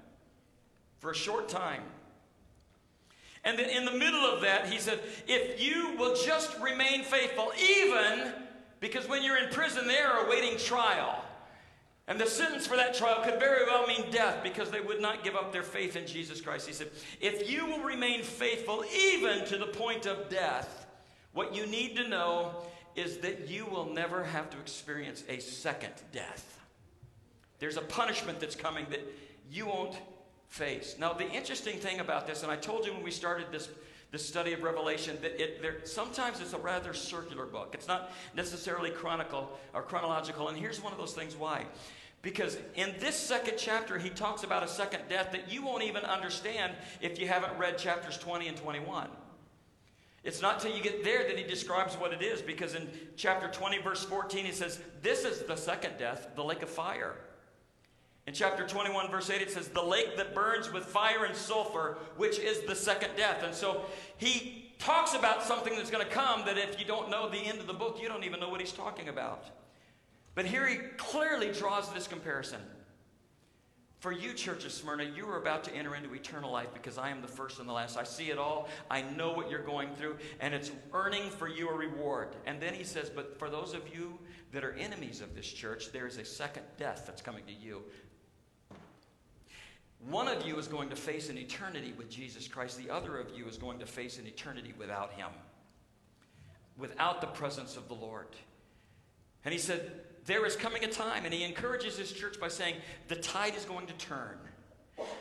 [1.00, 1.82] For a short time.
[3.44, 7.52] And then in the middle of that, he said, if you will just remain faithful,
[7.60, 8.32] even
[8.80, 11.22] because when you're in prison, they are awaiting trial.
[12.06, 15.24] And the sentence for that trial could very well mean death because they would not
[15.24, 16.66] give up their faith in Jesus Christ.
[16.66, 16.88] He said,
[17.20, 20.86] If you will remain faithful even to the point of death,
[21.32, 22.52] what you need to know
[22.96, 26.60] is that you will never have to experience a second death.
[27.58, 29.00] There's a punishment that's coming that
[29.50, 29.96] you won't
[30.48, 30.96] face.
[30.98, 33.68] Now, the interesting thing about this, and I told you when we started this
[34.14, 37.72] the study of Revelation, that it, there, sometimes it's a rather circular book.
[37.74, 40.48] It's not necessarily chronicle or chronological.
[40.48, 41.66] And here's one of those things why.
[42.24, 46.04] Because in this second chapter, he talks about a second death that you won't even
[46.04, 49.08] understand if you haven't read chapters 20 and 21.
[50.24, 53.48] It's not till you get there that he describes what it is, because in chapter
[53.48, 57.14] 20, verse 14, he says, This is the second death, the lake of fire.
[58.26, 61.98] In chapter 21, verse 8, it says, The lake that burns with fire and sulfur,
[62.16, 63.42] which is the second death.
[63.42, 63.82] And so
[64.16, 67.60] he talks about something that's going to come that if you don't know the end
[67.60, 69.50] of the book, you don't even know what he's talking about.
[70.34, 72.60] But here he clearly draws this comparison.
[74.04, 77.08] For you, Church of Smyrna, you are about to enter into eternal life because I
[77.08, 77.96] am the first and the last.
[77.96, 78.68] I see it all.
[78.90, 82.36] I know what you're going through, and it's earning for you a reward.
[82.44, 84.18] And then he says, But for those of you
[84.52, 87.82] that are enemies of this church, there is a second death that's coming to you.
[90.10, 93.30] One of you is going to face an eternity with Jesus Christ, the other of
[93.34, 95.30] you is going to face an eternity without Him,
[96.76, 98.28] without the presence of the Lord.
[99.46, 102.76] And He said, There is coming a time, and He encourages His church by saying,
[103.08, 104.38] The tide is going to turn.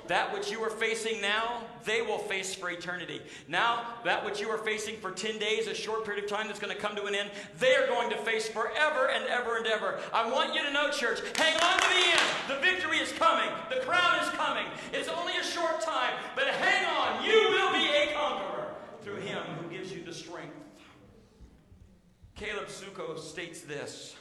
[0.07, 3.21] That which you are facing now, they will face for eternity.
[3.47, 6.59] Now, that which you are facing for 10 days, a short period of time that's
[6.59, 9.65] going to come to an end, they are going to face forever and ever and
[9.65, 9.99] ever.
[10.13, 12.21] I want you to know, church, hang on to the end.
[12.47, 14.65] The victory is coming, the crown is coming.
[14.91, 17.25] It's only a short time, but hang on.
[17.25, 20.53] You will be a conqueror through Him who gives you the strength.
[22.35, 24.15] Caleb Suko states this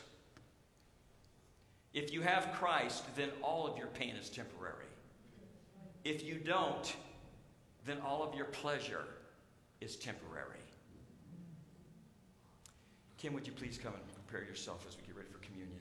[1.95, 4.87] If you have Christ, then all of your pain is temporary.
[6.05, 6.95] If you don't,
[7.85, 9.05] then all of your pleasure
[9.81, 10.59] is temporary.
[13.19, 15.79] Kim, would you please come and prepare yourself as we get ready for communion?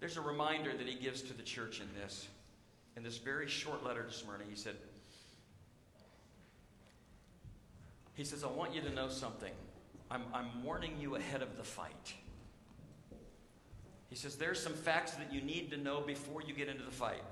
[0.00, 2.28] There's a reminder that he gives to the church in this.
[2.96, 4.74] In this very short letter to Smyrna, he said,
[8.14, 9.52] He says, I want you to know something.
[10.10, 12.14] I'm, I'm warning you ahead of the fight.
[14.08, 16.90] He says, There's some facts that you need to know before you get into the
[16.90, 17.22] fight.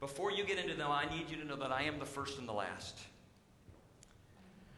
[0.00, 2.38] Before you get into them, I need you to know that I am the first
[2.38, 2.98] and the last.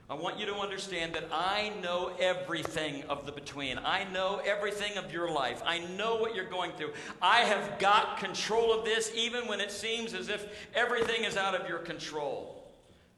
[0.08, 3.78] I want you to understand that I know everything of the between.
[3.78, 5.62] I know everything of your life.
[5.64, 6.94] I know what you're going through.
[7.22, 11.54] I have got control of this even when it seems as if everything is out
[11.54, 12.60] of your control.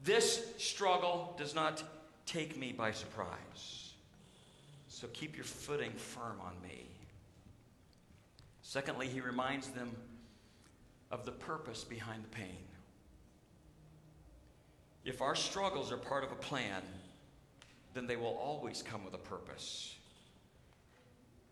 [0.03, 1.81] This struggle does not
[2.27, 3.93] take me by surprise.
[4.87, 6.85] So keep your footing firm on me.
[8.73, 9.95] Secondly, he reminds them
[11.11, 12.57] of the purpose behind the pain.
[15.05, 16.81] If our struggles are part of a plan,
[17.93, 19.93] then they will always come with a purpose.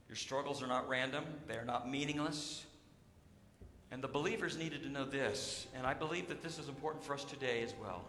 [0.09, 2.65] Your struggles are not random, they are not meaningless.
[3.91, 7.13] And the believers needed to know this, and I believe that this is important for
[7.13, 8.03] us today as well.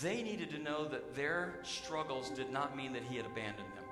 [0.00, 3.84] They needed to know that their struggles did not mean that He had abandoned them.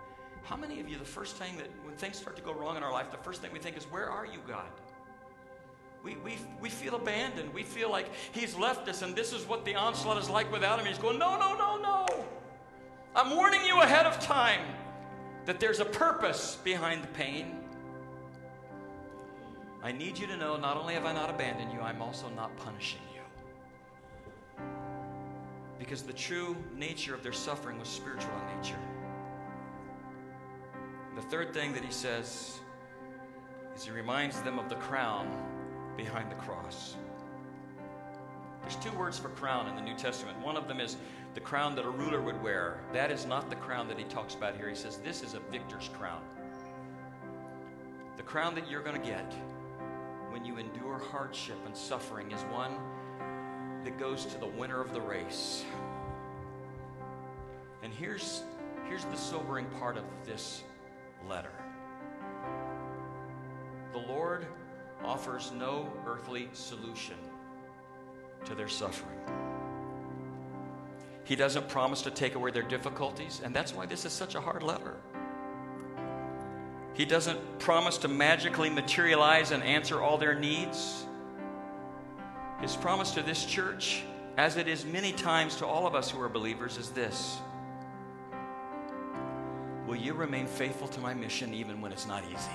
[0.42, 2.82] How many of you, the first thing that when things start to go wrong in
[2.82, 4.70] our life, the first thing we think is, Where are you, God?
[6.02, 7.52] We, we, we feel abandoned.
[7.52, 10.80] We feel like He's left us, and this is what the onslaught is like without
[10.80, 10.86] Him.
[10.86, 12.24] He's going, No, no, no, no.
[13.14, 14.62] I'm warning you ahead of time
[15.44, 17.58] that there's a purpose behind the pain.
[19.82, 22.56] I need you to know not only have I not abandoned you, I'm also not
[22.56, 24.64] punishing you.
[25.78, 28.78] Because the true nature of their suffering was spiritual in nature.
[31.14, 32.58] The third thing that he says
[33.76, 35.28] is he reminds them of the crown
[35.96, 36.96] behind the cross.
[38.62, 40.38] There's two words for crown in the New Testament.
[40.40, 40.96] One of them is
[41.34, 42.80] the crown that a ruler would wear.
[42.92, 44.68] That is not the crown that he talks about here.
[44.68, 46.22] He says this is a victor's crown.
[48.16, 49.34] The crown that you're going to get
[50.30, 52.76] when you endure hardship and suffering is one
[53.84, 55.64] that goes to the winner of the race.
[57.82, 58.44] And here's,
[58.88, 60.62] here's the sobering part of this
[61.28, 61.52] letter
[63.92, 64.46] the Lord
[65.04, 67.16] offers no earthly solution
[68.44, 69.18] to their suffering.
[71.24, 74.40] He doesn't promise to take away their difficulties, and that's why this is such a
[74.40, 74.96] hard letter.
[76.94, 81.06] He doesn't promise to magically materialize and answer all their needs.
[82.60, 84.02] His promise to this church,
[84.36, 87.38] as it is many times to all of us who are believers, is this
[89.92, 92.50] Will you remain faithful to my mission even when it's not easy?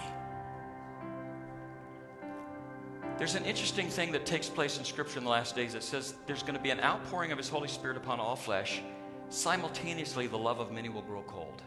[3.20, 5.74] There's an interesting thing that takes place in Scripture in the last days.
[5.74, 8.82] that says there's going to be an outpouring of His Holy Spirit upon all flesh.
[9.30, 11.62] Simultaneously, the love of many will grow cold.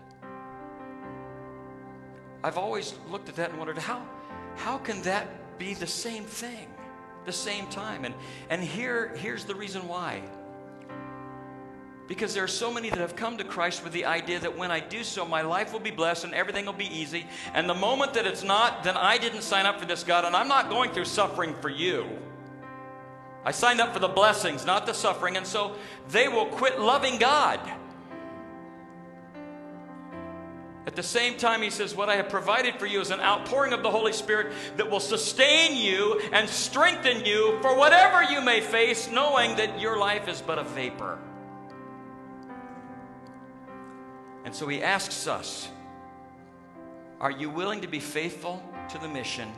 [2.42, 4.04] I've always looked at that and wondered how,
[4.56, 6.66] how can that be the same thing,
[7.26, 8.04] the same time?
[8.04, 8.16] And,
[8.48, 10.20] and here, here's the reason why.
[12.10, 14.72] Because there are so many that have come to Christ with the idea that when
[14.72, 17.24] I do so, my life will be blessed and everything will be easy.
[17.54, 20.34] And the moment that it's not, then I didn't sign up for this, God, and
[20.34, 22.04] I'm not going through suffering for you.
[23.44, 25.36] I signed up for the blessings, not the suffering.
[25.36, 25.76] And so
[26.08, 27.60] they will quit loving God.
[30.88, 33.72] At the same time, he says, What I have provided for you is an outpouring
[33.72, 38.60] of the Holy Spirit that will sustain you and strengthen you for whatever you may
[38.60, 41.16] face, knowing that your life is but a vapor.
[44.44, 45.68] And so he asks us
[47.20, 49.50] Are you willing to be faithful to the mission,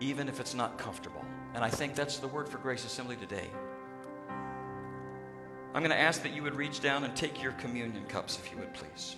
[0.00, 1.24] even if it's not comfortable?
[1.54, 3.48] And I think that's the word for Grace Assembly today.
[5.74, 8.50] I'm going to ask that you would reach down and take your communion cups, if
[8.50, 9.16] you would please.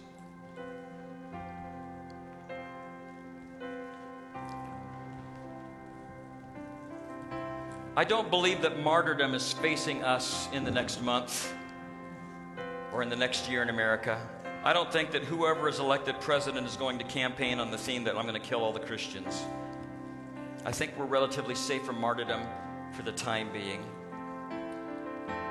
[7.97, 11.53] I don't believe that martyrdom is facing us in the next month
[12.93, 14.21] or in the next year in America.
[14.69, 18.05] I don't think that whoever is elected president is going to campaign on the theme
[18.05, 19.43] that I'm going to kill all the Christians.
[20.67, 22.43] I think we're relatively safe from martyrdom
[22.93, 23.83] for the time being.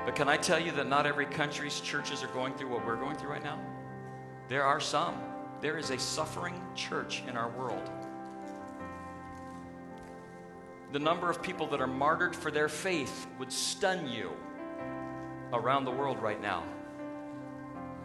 [0.05, 2.95] But can I tell you that not every country's churches are going through what we're
[2.95, 3.59] going through right now?
[4.49, 5.15] There are some.
[5.61, 7.89] There is a suffering church in our world.
[10.91, 14.34] The number of people that are martyred for their faith would stun you
[15.53, 16.61] around the world right now.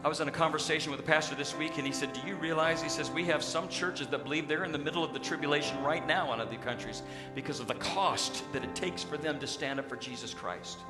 [0.04, 2.34] I was in a conversation with a pastor this week, and he said, Do you
[2.34, 2.82] realize?
[2.82, 5.80] He says, We have some churches that believe they're in the middle of the tribulation
[5.84, 7.02] right now in other countries
[7.36, 10.80] because of the cost that it takes for them to stand up for Jesus Christ.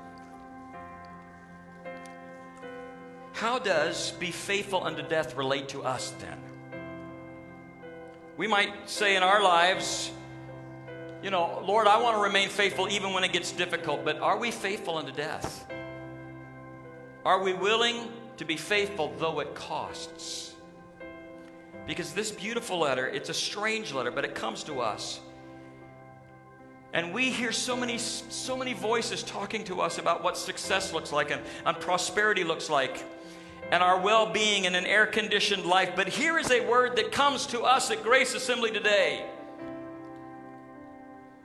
[3.33, 6.39] How does be faithful unto death relate to us then?
[8.39, 10.11] We might say in our lives,
[11.23, 14.39] you know, Lord, I want to remain faithful even when it gets difficult, but are
[14.39, 15.71] we faithful unto death?
[17.27, 20.55] Are we willing to be faithful though it costs?
[21.87, 25.21] Because this beautiful letter, it's a strange letter, but it comes to us.
[26.93, 31.11] And we hear so many, so many voices talking to us about what success looks
[31.11, 33.05] like and, and prosperity looks like
[33.73, 35.93] and our well being in an air conditioned life.
[35.97, 39.25] But here is a word that comes to us at Grace Assembly today.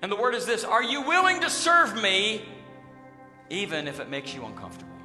[0.01, 2.45] And the word is this Are you willing to serve me
[3.49, 4.96] even if it makes you uncomfortable?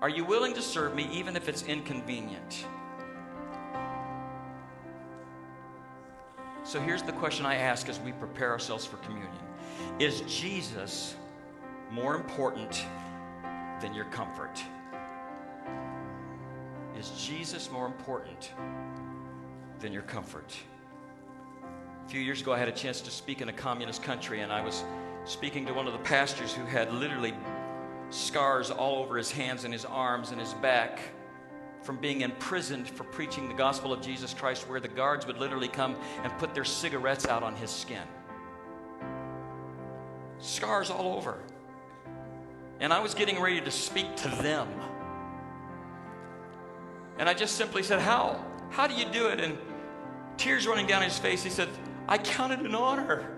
[0.00, 2.66] Are you willing to serve me even if it's inconvenient?
[6.62, 9.32] So here's the question I ask as we prepare ourselves for communion
[9.98, 11.16] Is Jesus
[11.90, 12.84] more important
[13.80, 14.62] than your comfort?
[16.96, 18.52] Is Jesus more important
[19.80, 20.56] than your comfort?
[22.06, 24.52] A few years ago, I had a chance to speak in a communist country, and
[24.52, 24.84] I was
[25.24, 27.34] speaking to one of the pastors who had literally
[28.10, 31.00] scars all over his hands and his arms and his back
[31.82, 35.68] from being imprisoned for preaching the gospel of Jesus Christ, where the guards would literally
[35.68, 38.02] come and put their cigarettes out on his skin.
[40.38, 41.38] Scars all over.
[42.80, 44.68] And I was getting ready to speak to them.
[47.18, 48.44] And I just simply said, How?
[48.70, 49.40] How do you do it?
[49.40, 49.58] And
[50.36, 51.68] tears running down his face, he said,
[52.06, 53.37] I count it an honor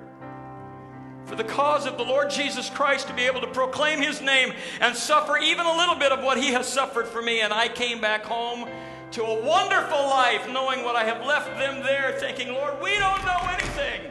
[1.26, 4.52] for the cause of the Lord Jesus Christ to be able to proclaim his name
[4.80, 7.40] and suffer even a little bit of what he has suffered for me.
[7.40, 8.68] And I came back home
[9.12, 13.24] to a wonderful life, knowing what I have left them there, thinking, Lord, we don't
[13.24, 14.10] know anything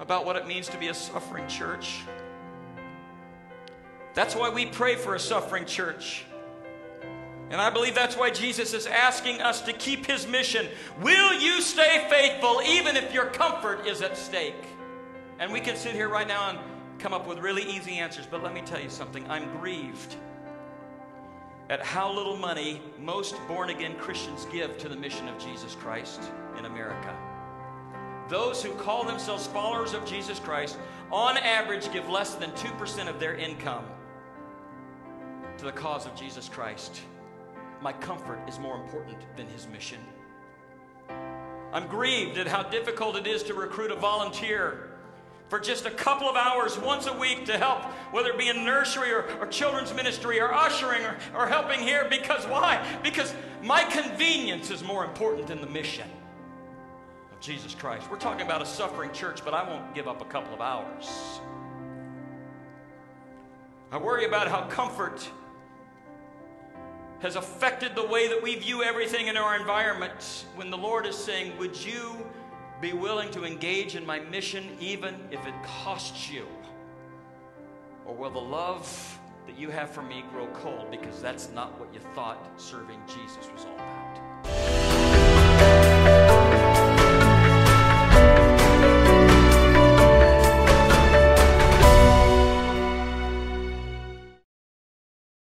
[0.00, 2.00] about what it means to be a suffering church.
[4.14, 6.24] That's why we pray for a suffering church.
[7.50, 10.66] And I believe that's why Jesus is asking us to keep his mission.
[11.00, 14.54] Will you stay faithful even if your comfort is at stake?
[15.38, 16.58] And we can sit here right now and
[16.98, 19.28] come up with really easy answers, but let me tell you something.
[19.30, 20.16] I'm grieved
[21.70, 26.20] at how little money most born again Christians give to the mission of Jesus Christ
[26.58, 27.16] in America.
[28.28, 30.76] Those who call themselves followers of Jesus Christ,
[31.12, 33.84] on average, give less than 2% of their income
[35.56, 37.00] to the cause of Jesus Christ.
[37.80, 39.98] My comfort is more important than his mission.
[41.72, 44.87] I'm grieved at how difficult it is to recruit a volunteer
[45.48, 48.64] for just a couple of hours once a week to help, whether it be in
[48.64, 52.06] nursery or, or children's ministry or ushering or, or helping here.
[52.10, 52.84] Because why?
[53.02, 56.08] Because my convenience is more important than the mission
[57.32, 58.10] of Jesus Christ.
[58.10, 61.40] We're talking about a suffering church, but I won't give up a couple of hours.
[63.90, 65.26] I worry about how comfort
[67.20, 71.16] has affected the way that we view everything in our environment when the Lord is
[71.16, 72.14] saying, Would you
[72.80, 76.46] be willing to engage in my mission even if it costs you?
[78.06, 81.92] Or will the love that you have for me grow cold because that's not what
[81.92, 84.97] you thought serving Jesus was all about?